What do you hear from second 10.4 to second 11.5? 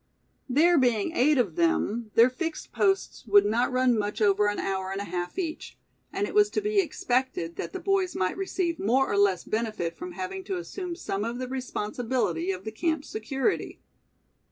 to assume some of the